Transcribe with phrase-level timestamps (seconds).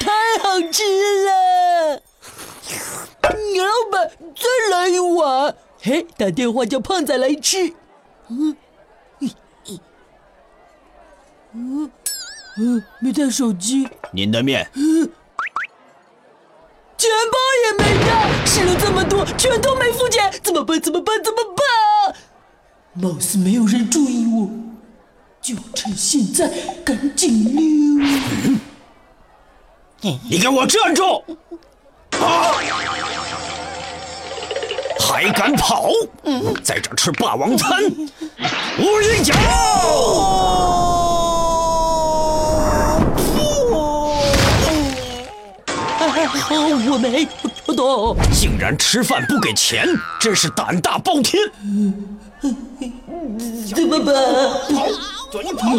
[0.00, 0.82] 太好吃
[1.24, 2.02] 了！
[3.52, 5.54] 牛老板，再来一碗。
[5.80, 7.72] 嘿，打电话叫胖仔来吃。
[8.28, 8.56] 嗯，
[11.52, 11.90] 嗯，
[12.56, 13.88] 嗯，没带手机。
[14.10, 14.68] 您的面。
[18.54, 20.80] 吃了这么多，全都没付钱，怎么办？
[20.80, 21.20] 怎么办？
[21.24, 22.14] 怎么办？
[22.92, 24.48] 貌似没有人注意我，
[25.42, 26.48] 就趁现在
[26.84, 27.64] 赶紧溜。
[30.30, 31.24] 你给我站住！
[32.12, 32.54] 啊！
[35.00, 35.90] 还敢跑？
[36.62, 37.82] 在这吃霸王餐？
[38.78, 39.34] 无影脚！
[46.46, 46.54] 好，
[46.92, 47.26] 我没
[48.32, 49.86] 竟然吃饭不给钱，
[50.20, 51.42] 真是胆大包天！
[53.74, 54.14] 怎么办？
[54.74, 54.86] 跑！
[55.32, 55.76] 准你跑！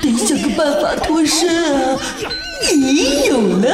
[0.00, 1.98] 得想个办法脱身啊！
[2.72, 3.66] 咦，有了！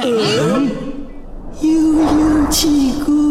[0.00, 0.70] 嗯，
[1.60, 3.27] 悠悠起鼓。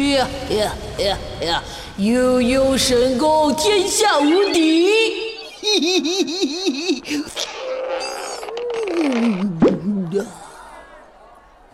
[0.00, 1.62] 呀呀呀呀！
[1.98, 4.90] 悠悠神功，天下无敌！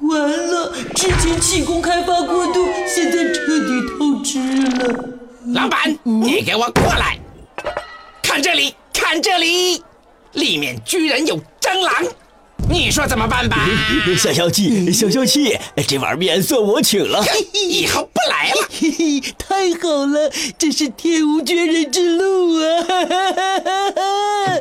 [0.00, 4.38] 完了，之前气功开发过度，现在彻底透支
[4.78, 4.94] 了。
[5.54, 7.18] 老板，你给我过来，
[8.22, 9.82] 看这里，看这里，
[10.32, 11.94] 里面居然有蟑螂，
[12.76, 13.56] 你说怎么办吧？
[14.18, 17.24] 消消气，消消气，这碗面算我请了，
[17.54, 18.68] 以后不来了。
[18.70, 22.84] 嘿嘿，太好了，真是天无绝人之路啊！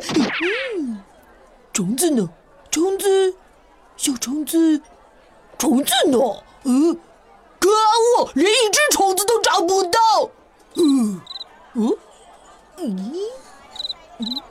[0.78, 1.02] 嗯，
[1.74, 2.26] 虫子呢？
[2.70, 3.34] 虫子，
[3.98, 4.80] 小虫子，
[5.58, 6.18] 虫子呢？
[6.64, 6.98] 嗯，
[7.60, 7.68] 可
[8.18, 9.98] 恶，连一只虫子都找不到。
[10.74, 11.20] 嗯，
[11.74, 11.92] 嗯，
[12.78, 13.18] 咦，
[14.18, 14.42] 嗯。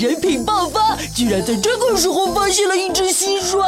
[0.00, 3.58] 人品爆发，居然在这个时候发现了一只蟋蟀。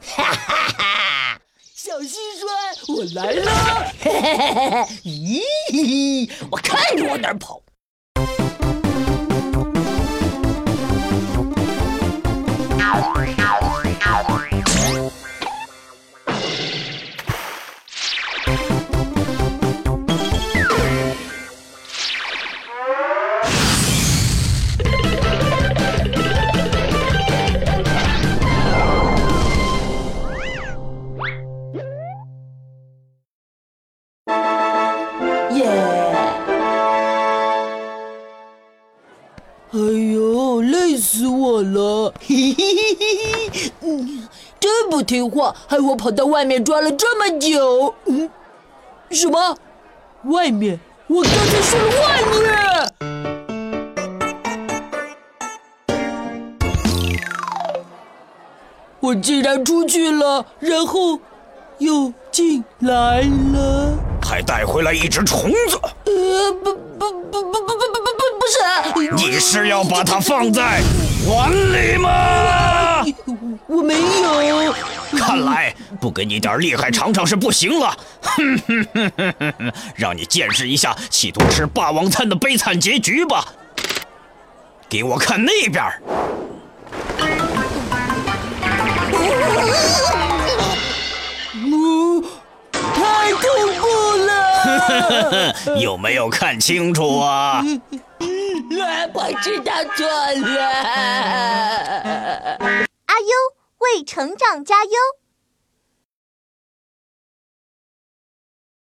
[0.00, 1.38] 哈哈哈！
[1.74, 3.92] 小蟋蟀，我来了！
[4.00, 4.86] 嘿嘿嘿嘿嘿！
[5.04, 7.61] 咦，我看着往哪跑！
[35.62, 35.68] 耶！
[39.74, 42.12] 哎呦，累死我了！
[42.20, 43.06] 嘿嘿嘿嘿
[43.50, 43.72] 嘿！
[43.80, 44.28] 嗯，
[44.60, 47.94] 真不听话，害我跑到外面抓了这么久。
[48.04, 48.28] 嗯，
[49.10, 49.56] 什么？
[50.24, 50.78] 外面？
[51.06, 52.42] 我刚才说了外面。
[59.00, 61.18] 我竟然出去了，然后
[61.78, 63.22] 又进来
[63.52, 63.71] 了。
[64.32, 65.78] 还带回来一只虫子。
[66.06, 69.14] 呃，不不不不不不不不不不是。
[69.14, 70.80] 你是要把它放在
[71.28, 73.04] 碗里吗？
[73.66, 74.74] 我没有。
[75.18, 77.94] 看来不给你点厉害尝尝是不行了。
[78.22, 83.44] 哼哼哼哼哼哼，让你见识一下企图吃霸王餐的悲惨结局吧。
[84.88, 85.84] 给我看那边。
[95.80, 97.62] 有没有看清楚啊？
[99.14, 100.66] 我知道错了。
[103.06, 103.26] 阿优
[103.78, 104.90] 为成长加油。